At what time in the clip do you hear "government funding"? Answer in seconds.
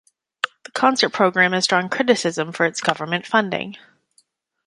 2.81-3.77